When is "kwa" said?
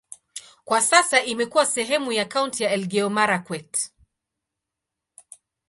0.65-0.81